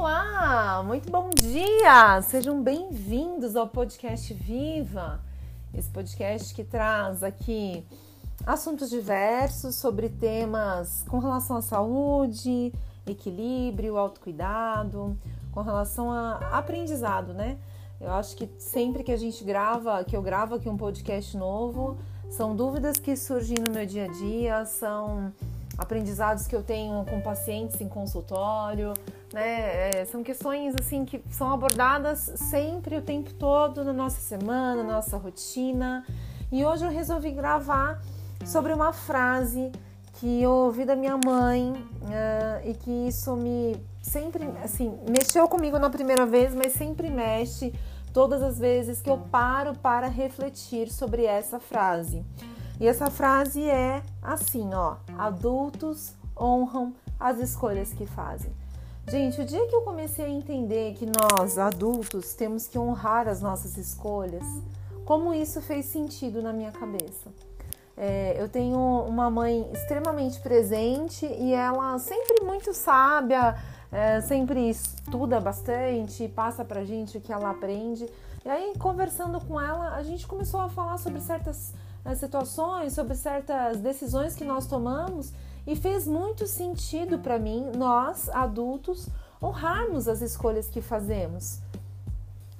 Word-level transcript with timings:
Olá, 0.00 0.80
muito 0.84 1.10
bom 1.10 1.28
dia! 1.28 2.22
Sejam 2.22 2.62
bem-vindos 2.62 3.56
ao 3.56 3.66
podcast 3.66 4.32
Viva, 4.32 5.20
esse 5.74 5.90
podcast 5.90 6.54
que 6.54 6.62
traz 6.62 7.24
aqui 7.24 7.84
assuntos 8.46 8.90
diversos 8.90 9.74
sobre 9.74 10.08
temas 10.08 11.04
com 11.08 11.18
relação 11.18 11.56
à 11.56 11.62
saúde, 11.62 12.72
equilíbrio, 13.08 13.98
autocuidado, 13.98 15.18
com 15.50 15.62
relação 15.62 16.12
a 16.12 16.36
aprendizado, 16.56 17.34
né? 17.34 17.58
Eu 18.00 18.12
acho 18.12 18.36
que 18.36 18.48
sempre 18.56 19.02
que 19.02 19.10
a 19.10 19.16
gente 19.16 19.42
grava, 19.42 20.04
que 20.04 20.16
eu 20.16 20.22
gravo 20.22 20.54
aqui 20.54 20.68
um 20.68 20.76
podcast 20.76 21.36
novo, 21.36 21.98
são 22.30 22.54
dúvidas 22.54 23.00
que 23.00 23.16
surgem 23.16 23.56
no 23.66 23.74
meu 23.74 23.84
dia 23.84 24.04
a 24.04 24.12
dia, 24.12 24.64
são 24.64 25.32
aprendizados 25.78 26.48
que 26.48 26.56
eu 26.56 26.62
tenho 26.62 27.04
com 27.04 27.20
pacientes 27.20 27.80
em 27.80 27.88
consultório, 27.88 28.92
né? 29.32 30.00
É, 30.00 30.04
são 30.04 30.24
questões 30.24 30.74
assim 30.78 31.04
que 31.04 31.22
são 31.30 31.52
abordadas 31.52 32.32
sempre 32.34 32.96
o 32.96 33.02
tempo 33.02 33.32
todo 33.34 33.84
na 33.84 33.92
nossa 33.92 34.20
semana, 34.20 34.82
na 34.82 34.94
nossa 34.94 35.16
rotina. 35.16 36.04
E 36.50 36.64
hoje 36.64 36.84
eu 36.84 36.90
resolvi 36.90 37.30
gravar 37.30 38.02
sobre 38.44 38.72
uma 38.72 38.92
frase 38.92 39.70
que 40.14 40.42
eu 40.42 40.50
ouvi 40.50 40.84
da 40.84 40.96
minha 40.96 41.16
mãe 41.24 41.72
uh, 41.72 42.68
e 42.68 42.74
que 42.74 42.90
isso 43.06 43.36
me 43.36 43.76
sempre 44.02 44.48
assim 44.64 44.98
mexeu 45.08 45.46
comigo 45.46 45.78
na 45.78 45.90
primeira 45.90 46.26
vez, 46.26 46.54
mas 46.54 46.72
sempre 46.72 47.08
mexe 47.08 47.72
todas 48.12 48.42
as 48.42 48.58
vezes 48.58 49.00
que 49.00 49.08
eu 49.08 49.18
paro 49.18 49.74
para 49.78 50.08
refletir 50.08 50.90
sobre 50.90 51.24
essa 51.24 51.60
frase. 51.60 52.24
E 52.80 52.86
essa 52.86 53.10
frase 53.10 53.68
é 53.68 54.02
assim, 54.22 54.72
ó: 54.74 54.96
adultos 55.16 56.14
honram 56.38 56.94
as 57.18 57.38
escolhas 57.38 57.92
que 57.92 58.06
fazem. 58.06 58.52
Gente, 59.08 59.40
o 59.40 59.44
dia 59.44 59.66
que 59.66 59.74
eu 59.74 59.80
comecei 59.82 60.26
a 60.26 60.28
entender 60.28 60.94
que 60.94 61.06
nós, 61.06 61.56
adultos, 61.56 62.34
temos 62.34 62.68
que 62.68 62.78
honrar 62.78 63.26
as 63.26 63.40
nossas 63.40 63.78
escolhas, 63.78 64.44
como 65.04 65.32
isso 65.32 65.62
fez 65.62 65.86
sentido 65.86 66.42
na 66.42 66.52
minha 66.52 66.70
cabeça. 66.70 67.30
É, 67.96 68.36
eu 68.38 68.48
tenho 68.48 68.78
uma 69.08 69.28
mãe 69.30 69.68
extremamente 69.72 70.38
presente 70.40 71.26
e 71.26 71.52
ela 71.52 71.98
sempre 71.98 72.44
muito 72.44 72.72
sábia, 72.74 73.56
é, 73.90 74.20
sempre 74.20 74.68
estuda 74.68 75.40
bastante, 75.40 76.28
passa 76.28 76.64
pra 76.64 76.84
gente 76.84 77.16
o 77.16 77.20
que 77.20 77.32
ela 77.32 77.50
aprende. 77.50 78.06
E 78.44 78.48
aí, 78.48 78.74
conversando 78.78 79.40
com 79.40 79.60
ela, 79.60 79.96
a 79.96 80.02
gente 80.02 80.26
começou 80.26 80.60
a 80.60 80.68
falar 80.68 80.98
sobre 80.98 81.20
certas 81.20 81.72
situações, 82.14 82.92
sobre 82.92 83.14
certas 83.14 83.78
decisões 83.78 84.34
que 84.34 84.44
nós 84.44 84.66
tomamos 84.66 85.32
e 85.66 85.76
fez 85.76 86.06
muito 86.06 86.46
sentido 86.46 87.18
para 87.18 87.38
mim, 87.38 87.70
nós 87.76 88.28
adultos, 88.30 89.08
honrarmos 89.42 90.08
as 90.08 90.22
escolhas 90.22 90.68
que 90.68 90.80
fazemos. 90.80 91.60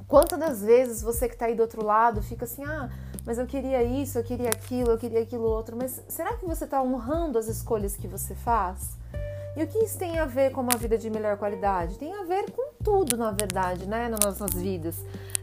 Quantas 0.06 0.38
das 0.38 0.62
vezes 0.62 1.02
você 1.02 1.28
que 1.28 1.34
está 1.34 1.46
aí 1.46 1.54
do 1.54 1.62
outro 1.62 1.84
lado 1.84 2.22
fica 2.22 2.44
assim, 2.44 2.64
ah, 2.64 2.90
mas 3.26 3.38
eu 3.38 3.46
queria 3.46 3.82
isso, 3.82 4.18
eu 4.18 4.24
queria 4.24 4.48
aquilo, 4.48 4.90
eu 4.90 4.98
queria 4.98 5.22
aquilo 5.22 5.44
outro, 5.44 5.76
mas 5.76 6.02
será 6.08 6.34
que 6.36 6.46
você 6.46 6.64
está 6.64 6.82
honrando 6.82 7.38
as 7.38 7.46
escolhas 7.46 7.96
que 7.96 8.08
você 8.08 8.34
faz? 8.34 8.96
E 9.56 9.62
o 9.62 9.66
que 9.66 9.78
isso 9.78 9.98
tem 9.98 10.18
a 10.18 10.24
ver 10.24 10.52
com 10.52 10.60
uma 10.60 10.76
vida 10.76 10.96
de 10.96 11.10
melhor 11.10 11.36
qualidade? 11.36 11.98
Tem 11.98 12.14
a 12.14 12.24
ver 12.24 12.50
com 12.50 12.72
tudo, 12.82 13.16
na 13.16 13.30
verdade, 13.30 13.86
né, 13.86 14.08
nas 14.08 14.20
nossas 14.20 14.54
vidas. 14.54 14.96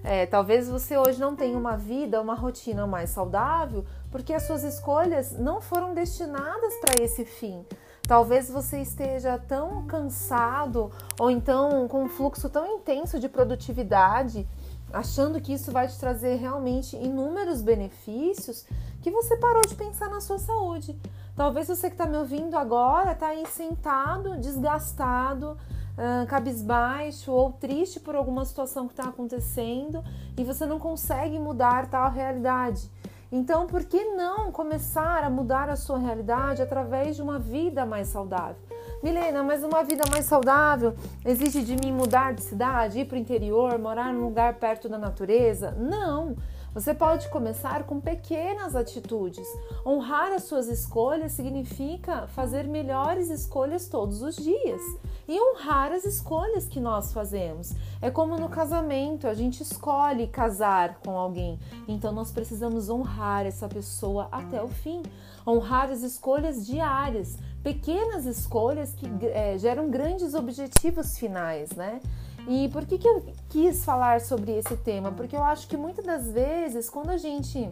É, 0.04 0.26
talvez 0.26 0.70
você 0.70 0.98
hoje 0.98 1.20
não 1.20 1.36
tenha 1.36 1.58
uma 1.58 1.76
vida, 1.76 2.22
uma 2.22 2.36
rotina 2.36 2.86
mais 2.86 3.10
saudável, 3.10 3.84
porque 4.12 4.34
as 4.34 4.44
suas 4.44 4.64
escolhas 4.64 5.32
não 5.32 5.60
foram 5.60 5.94
destinadas 5.94 6.76
para 6.76 7.04
esse 7.04 7.26
fim. 7.26 7.66
Talvez 8.08 8.50
você 8.50 8.80
esteja 8.82 9.40
tão 9.40 9.88
cansado 9.88 10.92
ou 11.20 11.32
então 11.32 11.88
com 11.88 12.04
um 12.04 12.10
fluxo 12.10 12.48
tão 12.50 12.68
intenso 12.78 13.20
de 13.20 13.28
produtividade, 13.28 14.48
achando 14.94 15.42
que 15.42 15.54
isso 15.54 15.72
vai 15.72 15.88
te 15.88 16.00
trazer 16.00 16.36
realmente 16.36 16.96
inúmeros 16.96 17.64
benefícios, 17.64 18.64
que 19.02 19.10
você 19.10 19.36
parou 19.38 19.64
de 19.64 19.74
pensar 19.74 20.08
na 20.10 20.22
sua 20.22 20.38
saúde. 20.38 20.96
Talvez 21.36 21.68
você 21.68 21.90
que 21.90 21.96
está 21.96 22.06
me 22.06 22.18
ouvindo 22.18 22.56
agora 22.56 23.12
está 23.12 23.28
aí 23.28 23.46
sentado, 23.46 24.38
desgastado, 24.38 25.58
uh, 25.98 26.26
cabisbaixo 26.28 27.30
ou 27.30 27.52
triste 27.52 28.00
por 28.00 28.16
alguma 28.16 28.46
situação 28.46 28.88
que 28.88 28.94
está 28.94 29.10
acontecendo 29.10 30.02
e 30.38 30.44
você 30.46 30.66
não 30.66 30.80
consegue 30.80 31.38
mudar 31.38 31.88
tal 31.88 32.10
realidade. 32.10 32.90
Então, 33.30 33.68
por 33.68 33.84
que 33.84 34.02
não 34.12 34.50
começar 34.50 35.24
a 35.24 35.30
mudar 35.30 35.68
a 35.68 35.76
sua 35.76 35.98
realidade 35.98 36.62
através 36.62 37.18
de 37.18 37.22
uma 37.22 37.38
vida 37.38 37.86
mais 37.86 38.08
saudável? 38.08 38.56
Milena, 39.04 39.44
mas 39.44 39.62
uma 39.62 39.84
vida 39.84 40.04
mais 40.10 40.24
saudável 40.24 40.96
exige 41.26 41.64
de 41.64 41.76
mim 41.76 41.92
mudar 41.92 42.34
de 42.34 42.44
cidade, 42.44 43.00
ir 43.00 43.06
para 43.06 43.16
o 43.16 43.20
interior, 43.20 43.78
morar 43.78 44.14
num 44.14 44.24
lugar 44.24 44.54
perto 44.54 44.88
da 44.88 44.98
natureza? 44.98 45.72
Não! 45.72 46.36
Você 46.76 46.94
pode 46.94 47.30
começar 47.30 47.86
com 47.86 48.02
pequenas 48.02 48.76
atitudes. 48.76 49.48
Honrar 49.86 50.34
as 50.34 50.44
suas 50.44 50.68
escolhas 50.68 51.32
significa 51.32 52.28
fazer 52.28 52.68
melhores 52.68 53.30
escolhas 53.30 53.88
todos 53.88 54.22
os 54.22 54.36
dias 54.36 54.82
e 55.26 55.40
honrar 55.40 55.94
as 55.94 56.04
escolhas 56.04 56.68
que 56.68 56.82
nós 56.82 57.14
fazemos. 57.14 57.74
É 58.02 58.12
como 58.12 58.36
no 58.36 58.50
casamento, 58.50 59.26
a 59.26 59.34
gente 59.34 59.64
escolhe 59.64 60.28
casar 60.28 61.00
com 61.00 61.18
alguém, 61.18 61.58
então 61.88 62.12
nós 62.12 62.30
precisamos 62.30 62.90
honrar 62.90 63.46
essa 63.46 63.70
pessoa 63.70 64.28
até 64.30 64.62
o 64.62 64.68
fim. 64.68 65.02
Honrar 65.48 65.90
as 65.90 66.02
escolhas 66.02 66.66
diárias, 66.66 67.38
pequenas 67.64 68.26
escolhas 68.26 68.94
que 68.94 69.08
é, 69.28 69.58
geram 69.58 69.90
grandes 69.90 70.34
objetivos 70.34 71.18
finais, 71.18 71.70
né? 71.72 72.02
E 72.48 72.70
por 72.70 72.86
que, 72.86 72.98
que 72.98 73.08
eu 73.08 73.26
quis 73.50 73.84
falar 73.84 74.22
sobre 74.22 74.52
esse 74.52 74.78
tema? 74.78 75.12
Porque 75.12 75.36
eu 75.36 75.44
acho 75.44 75.68
que 75.68 75.76
muitas 75.76 76.06
das 76.06 76.32
vezes, 76.32 76.90
quando 76.90 77.10
a 77.10 77.18
gente 77.18 77.70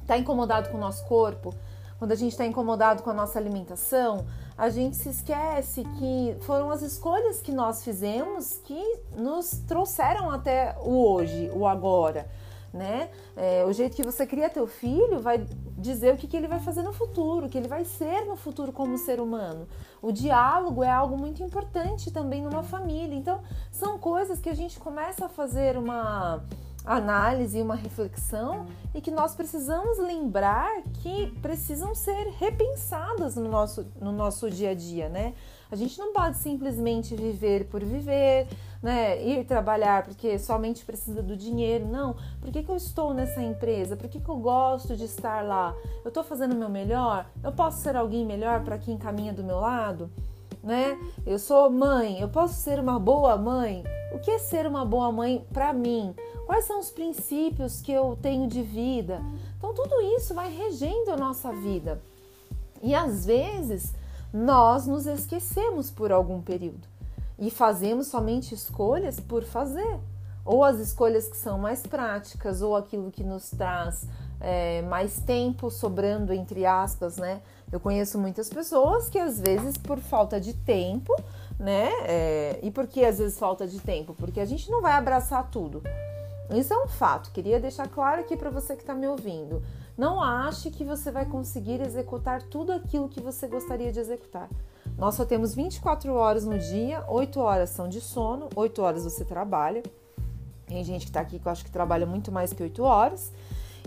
está 0.00 0.16
incomodado 0.16 0.70
com 0.70 0.78
o 0.78 0.80
nosso 0.80 1.04
corpo, 1.06 1.54
quando 1.98 2.12
a 2.12 2.16
gente 2.16 2.32
está 2.32 2.46
incomodado 2.46 3.02
com 3.02 3.10
a 3.10 3.14
nossa 3.14 3.38
alimentação, 3.38 4.24
a 4.56 4.68
gente 4.68 4.96
se 4.96 5.10
esquece 5.10 5.84
que 5.98 6.36
foram 6.40 6.70
as 6.70 6.82
escolhas 6.82 7.40
que 7.40 7.52
nós 7.52 7.84
fizemos 7.84 8.58
que 8.64 9.00
nos 9.16 9.50
trouxeram 9.68 10.30
até 10.30 10.74
o 10.80 11.12
hoje, 11.12 11.50
o 11.54 11.66
agora 11.66 12.26
né? 12.72 13.10
É, 13.36 13.64
o 13.64 13.72
jeito 13.72 13.94
que 13.94 14.02
você 14.02 14.26
cria 14.26 14.48
teu 14.48 14.66
filho 14.66 15.20
vai 15.20 15.46
dizer 15.76 16.14
o 16.14 16.16
que, 16.16 16.26
que 16.26 16.36
ele 16.36 16.48
vai 16.48 16.58
fazer 16.58 16.82
no 16.82 16.92
futuro, 16.92 17.46
o 17.46 17.48
que 17.48 17.58
ele 17.58 17.68
vai 17.68 17.84
ser 17.84 18.24
no 18.24 18.36
futuro 18.36 18.72
como 18.72 18.96
ser 18.96 19.20
humano. 19.20 19.68
O 20.00 20.10
diálogo 20.10 20.82
é 20.82 20.90
algo 20.90 21.16
muito 21.16 21.42
importante 21.42 22.10
também 22.10 22.42
numa 22.42 22.62
família. 22.62 23.14
Então, 23.14 23.40
são 23.70 23.98
coisas 23.98 24.40
que 24.40 24.48
a 24.48 24.54
gente 24.54 24.78
começa 24.80 25.26
a 25.26 25.28
fazer 25.28 25.76
uma 25.76 26.42
análise, 26.84 27.60
uma 27.62 27.74
reflexão 27.74 28.66
e 28.94 29.00
que 29.00 29.10
nós 29.10 29.34
precisamos 29.34 29.98
lembrar 29.98 30.82
que 31.02 31.28
precisam 31.40 31.94
ser 31.94 32.28
repensadas 32.38 33.36
no 33.36 33.48
nosso, 33.48 33.86
no 34.00 34.12
nosso 34.12 34.50
dia 34.50 34.70
a 34.70 34.74
dia, 34.74 35.08
né? 35.08 35.34
A 35.70 35.76
gente 35.76 35.98
não 35.98 36.12
pode 36.12 36.36
simplesmente 36.36 37.16
viver 37.16 37.66
por 37.68 37.82
viver, 37.82 38.46
né? 38.82 39.24
Ir 39.24 39.44
trabalhar 39.44 40.02
porque 40.02 40.38
somente 40.38 40.84
precisa 40.84 41.22
do 41.22 41.36
dinheiro. 41.36 41.86
Não. 41.86 42.14
Por 42.40 42.50
que, 42.50 42.62
que 42.62 42.70
eu 42.70 42.76
estou 42.76 43.14
nessa 43.14 43.40
empresa? 43.40 43.96
Por 43.96 44.08
que, 44.08 44.20
que 44.20 44.28
eu 44.28 44.36
gosto 44.36 44.96
de 44.96 45.04
estar 45.04 45.42
lá? 45.42 45.74
Eu 46.04 46.08
estou 46.08 46.22
fazendo 46.22 46.52
o 46.52 46.58
meu 46.58 46.68
melhor? 46.68 47.26
Eu 47.42 47.52
posso 47.52 47.80
ser 47.80 47.96
alguém 47.96 48.26
melhor 48.26 48.62
para 48.64 48.76
quem 48.76 48.98
caminha 48.98 49.32
do 49.32 49.42
meu 49.42 49.60
lado? 49.60 50.10
Né? 50.62 50.98
Eu 51.24 51.38
sou 51.38 51.70
mãe, 51.70 52.20
eu 52.20 52.28
posso 52.28 52.54
ser 52.54 52.78
uma 52.78 52.98
boa 52.98 53.36
mãe? 53.36 53.82
O 54.12 54.18
que 54.18 54.30
é 54.30 54.38
ser 54.38 54.66
uma 54.66 54.84
boa 54.84 55.10
mãe 55.10 55.46
para 55.52 55.72
mim? 55.72 56.14
Quais 56.46 56.66
são 56.66 56.78
os 56.78 56.90
princípios 56.90 57.80
que 57.80 57.92
eu 57.92 58.18
tenho 58.20 58.46
de 58.46 58.62
vida? 58.62 59.22
Então, 59.56 59.72
tudo 59.72 60.00
isso 60.16 60.34
vai 60.34 60.54
regendo 60.54 61.10
a 61.10 61.16
nossa 61.16 61.50
vida. 61.52 62.00
E 62.82 62.94
às 62.94 63.24
vezes 63.24 63.94
nós 64.32 64.86
nos 64.86 65.06
esquecemos 65.06 65.90
por 65.90 66.12
algum 66.12 66.42
período 66.42 66.86
e 67.38 67.50
fazemos 67.50 68.08
somente 68.08 68.54
escolhas 68.54 69.18
por 69.18 69.44
fazer, 69.44 69.98
ou 70.44 70.64
as 70.64 70.78
escolhas 70.78 71.28
que 71.28 71.36
são 71.36 71.58
mais 71.58 71.82
práticas, 71.82 72.62
ou 72.62 72.76
aquilo 72.76 73.10
que 73.10 73.22
nos 73.24 73.50
traz 73.50 74.06
é, 74.40 74.82
mais 74.82 75.20
tempo 75.20 75.70
sobrando, 75.70 76.32
entre 76.32 76.66
aspas, 76.66 77.16
né? 77.16 77.40
Eu 77.70 77.80
conheço 77.80 78.18
muitas 78.18 78.48
pessoas 78.48 79.08
que 79.08 79.18
às 79.18 79.40
vezes 79.40 79.76
por 79.78 79.98
falta 79.98 80.40
de 80.40 80.52
tempo, 80.52 81.14
né? 81.62 81.90
É, 82.02 82.58
e 82.62 82.70
por 82.70 82.86
que 82.88 83.04
às 83.04 83.18
vezes 83.18 83.38
falta 83.38 83.66
de 83.66 83.78
tempo? 83.78 84.12
Porque 84.14 84.40
a 84.40 84.44
gente 84.44 84.68
não 84.70 84.82
vai 84.82 84.92
abraçar 84.92 85.48
tudo. 85.48 85.80
Isso 86.50 86.74
é 86.74 86.76
um 86.76 86.88
fato. 86.88 87.30
Queria 87.30 87.60
deixar 87.60 87.88
claro 87.88 88.20
aqui 88.20 88.36
para 88.36 88.50
você 88.50 88.74
que 88.74 88.82
está 88.82 88.94
me 88.94 89.06
ouvindo. 89.06 89.62
Não 89.96 90.20
ache 90.20 90.70
que 90.70 90.84
você 90.84 91.10
vai 91.10 91.24
conseguir 91.24 91.80
executar 91.80 92.42
tudo 92.42 92.72
aquilo 92.72 93.08
que 93.08 93.20
você 93.20 93.46
gostaria 93.46 93.92
de 93.92 94.00
executar. 94.00 94.50
Nós 94.98 95.14
só 95.14 95.24
temos 95.24 95.54
24 95.54 96.12
horas 96.12 96.44
no 96.44 96.58
dia, 96.58 97.04
8 97.08 97.40
horas 97.40 97.70
são 97.70 97.88
de 97.88 98.00
sono, 98.00 98.48
8 98.56 98.82
horas 98.82 99.04
você 99.04 99.24
trabalha. 99.24 99.82
Tem 100.66 100.82
gente 100.84 101.02
que 101.02 101.10
está 101.10 101.20
aqui 101.20 101.38
que 101.38 101.46
eu 101.46 101.52
acho 101.52 101.64
que 101.64 101.70
trabalha 101.70 102.06
muito 102.06 102.32
mais 102.32 102.52
que 102.52 102.62
8 102.62 102.82
horas. 102.82 103.32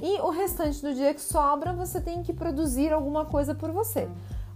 E 0.02 0.20
o 0.22 0.30
restante 0.30 0.82
do 0.82 0.94
dia 0.94 1.14
que 1.14 1.22
sobra, 1.22 1.74
você 1.74 2.00
tem 2.00 2.24
que 2.24 2.34
produzir 2.34 2.92
alguma 2.94 3.26
coisa 3.26 3.54
por 3.54 3.72
você. 3.72 4.08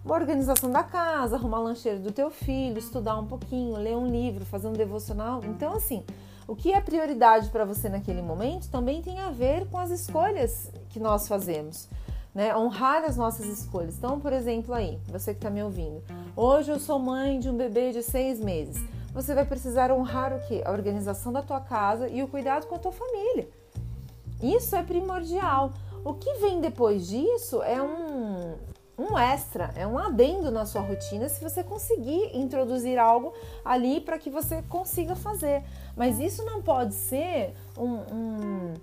Uma 0.03 0.15
organização 0.15 0.71
da 0.71 0.83
casa, 0.83 1.35
arrumar 1.35 1.59
lancheiro 1.59 1.99
do 1.99 2.11
teu 2.11 2.29
filho, 2.29 2.77
estudar 2.77 3.17
um 3.17 3.25
pouquinho, 3.25 3.77
ler 3.77 3.95
um 3.95 4.07
livro, 4.07 4.45
fazer 4.45 4.67
um 4.67 4.73
devocional. 4.73 5.41
Então, 5.43 5.73
assim, 5.73 6.03
o 6.47 6.55
que 6.55 6.73
é 6.73 6.81
prioridade 6.81 7.49
para 7.49 7.65
você 7.65 7.89
naquele 7.89 8.21
momento 8.21 8.69
também 8.69 9.01
tem 9.01 9.19
a 9.19 9.29
ver 9.29 9.67
com 9.67 9.77
as 9.77 9.91
escolhas 9.91 10.71
que 10.89 10.99
nós 10.99 11.27
fazemos. 11.27 11.87
Né? 12.33 12.55
Honrar 12.55 13.03
as 13.03 13.17
nossas 13.17 13.45
escolhas. 13.45 13.97
Então, 13.97 14.19
por 14.19 14.33
exemplo, 14.33 14.73
aí, 14.73 14.99
você 15.07 15.33
que 15.33 15.39
está 15.39 15.49
me 15.49 15.63
ouvindo, 15.63 16.01
hoje 16.35 16.71
eu 16.71 16.79
sou 16.79 16.97
mãe 16.97 17.39
de 17.39 17.49
um 17.49 17.57
bebê 17.57 17.91
de 17.91 18.01
seis 18.01 18.39
meses. 18.39 18.81
Você 19.13 19.33
vai 19.33 19.45
precisar 19.45 19.91
honrar 19.91 20.33
o 20.33 20.39
que? 20.47 20.63
A 20.63 20.71
organização 20.71 21.33
da 21.33 21.41
tua 21.41 21.59
casa 21.59 22.07
e 22.07 22.23
o 22.23 22.27
cuidado 22.27 22.67
com 22.67 22.75
a 22.75 22.79
tua 22.79 22.91
família. 22.91 23.49
Isso 24.41 24.75
é 24.75 24.83
primordial. 24.83 25.73
O 26.03 26.13
que 26.13 26.33
vem 26.35 26.61
depois 26.61 27.07
disso 27.07 27.61
é 27.61 27.81
um, 27.81 28.28
um 28.99 29.17
extra, 29.17 29.71
é 29.75 29.87
um 29.87 29.97
adendo 29.97 30.51
na 30.51 30.65
sua 30.65 30.81
rotina 30.81 31.29
se 31.29 31.41
você 31.41 31.63
conseguir 31.63 32.35
introduzir 32.35 32.99
algo 32.99 33.33
ali 33.63 34.01
para 34.01 34.19
que 34.19 34.29
você 34.29 34.61
consiga 34.63 35.15
fazer. 35.15 35.63
Mas 35.95 36.19
isso 36.19 36.43
não 36.43 36.61
pode 36.61 36.93
ser 36.93 37.55
um, 37.77 37.93
um, 38.13 38.73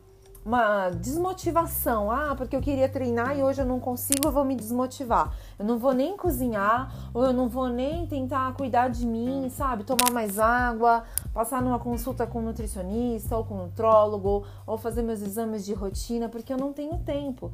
uma 0.43 0.89
desmotivação. 0.91 2.11
Ah, 2.11 2.35
porque 2.35 2.57
eu 2.57 2.63
queria 2.63 2.89
treinar 2.89 3.37
e 3.37 3.43
hoje 3.43 3.61
eu 3.61 3.67
não 3.67 3.79
consigo, 3.79 4.29
eu 4.29 4.33
vou 4.33 4.45
me 4.45 4.57
desmotivar. 4.57 5.35
Eu 5.59 5.67
não 5.67 5.77
vou 5.77 5.93
nem 5.93 6.17
cozinhar, 6.17 7.11
ou 7.13 7.25
eu 7.25 7.33
não 7.33 7.49
vou 7.49 7.69
nem 7.69 8.07
tentar 8.07 8.55
cuidar 8.55 8.89
de 8.89 9.05
mim, 9.05 9.51
sabe? 9.51 9.85
Tomar 9.85 10.11
mais 10.13 10.39
água, 10.39 11.05
passar 11.35 11.61
numa 11.61 11.79
consulta 11.79 12.27
com 12.27 12.39
um 12.39 12.43
nutricionista 12.43 13.37
ou 13.37 13.45
com 13.45 13.55
um 13.55 13.63
nutrólogo, 13.65 14.47
ou 14.67 14.79
fazer 14.79 15.03
meus 15.03 15.21
exames 15.21 15.65
de 15.65 15.75
rotina, 15.75 16.29
porque 16.29 16.53
eu 16.53 16.59
não 16.59 16.73
tenho 16.73 16.97
tempo. 16.99 17.53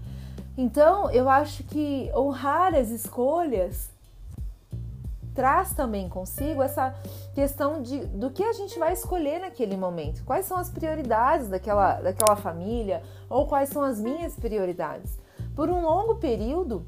Então, 0.57 1.11
eu 1.11 1.29
acho 1.29 1.65
que 1.65 2.11
honrar 2.15 2.75
as 2.75 2.91
escolhas 2.91 3.91
traz 5.35 5.73
também 5.73 6.09
consigo 6.09 6.63
essa 6.63 6.95
questão 7.35 7.83
de, 7.83 8.01
do 8.07 8.31
que 8.31 8.43
a 8.43 8.53
gente 8.53 8.79
vai 8.79 8.93
escolher 8.93 9.41
naquele 9.41 9.77
momento. 9.77 10.23
Quais 10.25 10.47
são 10.47 10.59
as 10.59 10.71
prioridades 10.71 11.49
daquela, 11.49 11.95
daquela 12.01 12.37
família 12.37 13.03
ou 13.31 13.47
quais 13.47 13.71
são 13.71 13.83
as 13.83 13.99
minhas 13.99 14.35
prioridades. 14.35 15.19
Por 15.57 15.69
um 15.71 15.83
longo 15.83 16.17
período, 16.17 16.87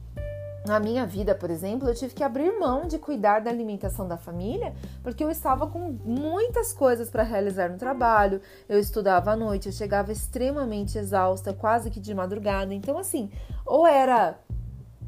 na 0.64 0.80
minha 0.80 1.04
vida, 1.04 1.34
por 1.34 1.50
exemplo, 1.50 1.88
eu 1.88 1.94
tive 1.94 2.14
que 2.14 2.24
abrir 2.24 2.58
mão 2.58 2.86
de 2.86 2.98
cuidar 2.98 3.40
da 3.40 3.50
alimentação 3.50 4.08
da 4.08 4.16
família, 4.16 4.74
porque 5.02 5.22
eu 5.22 5.30
estava 5.30 5.66
com 5.66 5.98
muitas 6.04 6.72
coisas 6.72 7.10
para 7.10 7.22
realizar 7.22 7.68
no 7.68 7.76
trabalho. 7.76 8.40
Eu 8.66 8.78
estudava 8.78 9.32
à 9.32 9.36
noite, 9.36 9.66
eu 9.66 9.72
chegava 9.72 10.10
extremamente 10.10 10.96
exausta, 10.96 11.52
quase 11.52 11.90
que 11.90 12.00
de 12.00 12.14
madrugada. 12.14 12.72
Então, 12.72 12.96
assim, 12.96 13.30
ou 13.66 13.86
era 13.86 14.38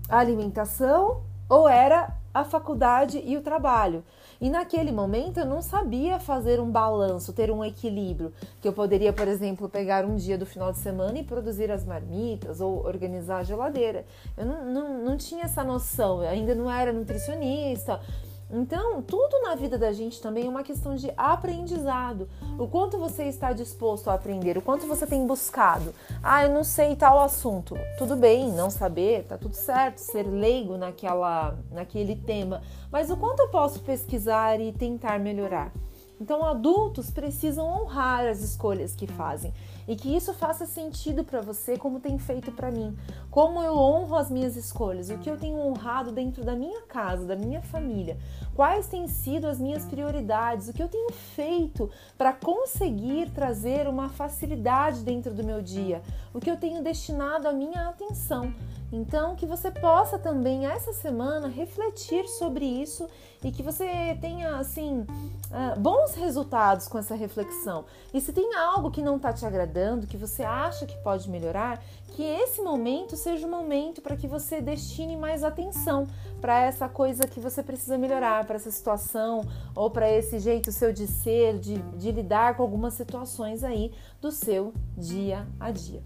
a 0.08 0.18
alimentação 0.18 1.22
ou 1.48 1.68
era 1.68 2.14
a 2.34 2.44
faculdade 2.44 3.22
e 3.24 3.36
o 3.36 3.40
trabalho. 3.40 4.04
E 4.40 4.50
naquele 4.50 4.92
momento 4.92 5.40
eu 5.40 5.46
não 5.46 5.62
sabia 5.62 6.18
fazer 6.18 6.60
um 6.60 6.70
balanço, 6.70 7.32
ter 7.32 7.50
um 7.50 7.64
equilíbrio, 7.64 8.32
que 8.60 8.68
eu 8.68 8.72
poderia, 8.72 9.12
por 9.12 9.26
exemplo, 9.28 9.68
pegar 9.68 10.04
um 10.04 10.16
dia 10.16 10.36
do 10.36 10.44
final 10.44 10.72
de 10.72 10.78
semana 10.78 11.18
e 11.18 11.24
produzir 11.24 11.70
as 11.70 11.84
marmitas 11.84 12.60
ou 12.60 12.84
organizar 12.84 13.38
a 13.38 13.44
geladeira. 13.44 14.04
Eu 14.36 14.46
não, 14.46 14.64
não, 14.64 15.04
não 15.04 15.16
tinha 15.16 15.44
essa 15.44 15.64
noção, 15.64 16.22
eu 16.22 16.28
ainda 16.28 16.54
não 16.54 16.70
era 16.70 16.92
nutricionista, 16.92 18.00
então, 18.48 19.02
tudo 19.02 19.42
na 19.42 19.56
vida 19.56 19.76
da 19.76 19.92
gente 19.92 20.20
também 20.20 20.46
é 20.46 20.48
uma 20.48 20.62
questão 20.62 20.94
de 20.94 21.12
aprendizado. 21.16 22.28
O 22.58 22.68
quanto 22.68 22.96
você 22.96 23.24
está 23.24 23.52
disposto 23.52 24.08
a 24.08 24.14
aprender, 24.14 24.56
o 24.56 24.62
quanto 24.62 24.86
você 24.86 25.06
tem 25.06 25.26
buscado. 25.26 25.92
Ah, 26.22 26.44
eu 26.44 26.50
não 26.50 26.62
sei 26.62 26.94
tal 26.94 27.20
assunto. 27.20 27.76
Tudo 27.98 28.14
bem, 28.14 28.52
não 28.52 28.70
saber, 28.70 29.24
tá 29.24 29.36
tudo 29.36 29.54
certo, 29.54 29.98
ser 29.98 30.22
leigo 30.22 30.76
naquela, 30.76 31.58
naquele 31.72 32.14
tema. 32.14 32.62
Mas 32.90 33.10
o 33.10 33.16
quanto 33.16 33.40
eu 33.40 33.48
posso 33.48 33.80
pesquisar 33.80 34.60
e 34.60 34.72
tentar 34.72 35.18
melhorar? 35.18 35.72
Então, 36.20 36.44
adultos 36.44 37.10
precisam 37.10 37.66
honrar 37.66 38.26
as 38.26 38.40
escolhas 38.40 38.94
que 38.94 39.06
fazem. 39.06 39.52
E 39.86 39.94
que 39.94 40.16
isso 40.16 40.32
faça 40.32 40.66
sentido 40.66 41.22
para 41.22 41.40
você, 41.40 41.76
como 41.76 42.00
tem 42.00 42.18
feito 42.18 42.50
para 42.50 42.70
mim. 42.70 42.96
Como 43.30 43.62
eu 43.62 43.74
honro 43.74 44.16
as 44.16 44.30
minhas 44.30 44.56
escolhas, 44.56 45.10
o 45.10 45.18
que 45.18 45.30
eu 45.30 45.36
tenho 45.36 45.58
honrado 45.58 46.10
dentro 46.10 46.42
da 46.42 46.56
minha 46.56 46.82
casa, 46.82 47.26
da 47.26 47.36
minha 47.36 47.60
família, 47.60 48.18
quais 48.56 48.86
têm 48.86 49.06
sido 49.06 49.46
as 49.46 49.60
minhas 49.60 49.84
prioridades, 49.84 50.66
o 50.66 50.72
que 50.72 50.82
eu 50.82 50.88
tenho 50.88 51.12
feito 51.12 51.90
para 52.16 52.32
conseguir 52.32 53.30
trazer 53.30 53.86
uma 53.86 54.08
facilidade 54.08 55.02
dentro 55.02 55.34
do 55.34 55.44
meu 55.44 55.60
dia, 55.60 56.02
o 56.32 56.40
que 56.40 56.50
eu 56.50 56.56
tenho 56.56 56.82
destinado 56.82 57.46
a 57.46 57.52
minha 57.52 57.86
atenção. 57.86 58.54
Então, 58.90 59.34
que 59.34 59.44
você 59.44 59.70
possa 59.70 60.18
também 60.18 60.66
essa 60.66 60.92
semana 60.92 61.48
refletir 61.48 62.26
sobre 62.28 62.64
isso 62.64 63.08
e 63.42 63.50
que 63.50 63.62
você 63.62 64.16
tenha 64.20 64.56
assim 64.56 65.00
uh, 65.00 65.78
bons 65.78 66.14
resultados 66.14 66.88
com 66.88 66.98
essa 66.98 67.14
reflexão. 67.14 67.84
E 68.14 68.20
se 68.20 68.32
tem 68.32 68.54
algo 68.54 68.90
que 68.90 69.02
não 69.02 69.16
está 69.16 69.32
te 69.32 69.44
agradando, 69.44 70.06
que 70.06 70.16
você 70.16 70.42
acha 70.42 70.86
que 70.86 70.96
pode 70.98 71.28
melhorar, 71.28 71.82
que 72.08 72.22
esse 72.22 72.62
momento 72.62 73.16
seja 73.16 73.46
o 73.46 73.50
momento 73.50 74.00
para 74.00 74.16
que 74.16 74.26
você 74.26 74.60
destine 74.60 75.16
mais 75.16 75.44
atenção 75.44 76.06
para 76.40 76.60
essa 76.60 76.88
coisa 76.88 77.26
que 77.26 77.38
você 77.38 77.62
precisa 77.62 77.98
melhorar, 77.98 78.45
para 78.46 78.56
essa 78.56 78.70
situação 78.70 79.42
ou 79.74 79.90
para 79.90 80.10
esse 80.10 80.38
jeito 80.38 80.72
seu 80.72 80.92
de 80.92 81.06
ser, 81.06 81.58
de, 81.58 81.78
de 81.78 82.12
lidar 82.12 82.56
com 82.56 82.62
algumas 82.62 82.94
situações 82.94 83.62
aí 83.62 83.92
do 84.20 84.30
seu 84.30 84.72
dia 84.96 85.46
a 85.60 85.70
dia. 85.70 86.02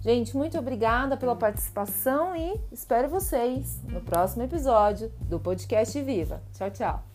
Gente, 0.00 0.36
muito 0.36 0.58
obrigada 0.58 1.16
pela 1.16 1.36
participação 1.36 2.34
e 2.34 2.60
espero 2.72 3.08
vocês 3.08 3.80
no 3.84 4.00
próximo 4.00 4.42
episódio 4.42 5.12
do 5.20 5.38
Podcast 5.38 6.00
Viva. 6.02 6.42
Tchau, 6.52 6.70
tchau. 6.70 7.11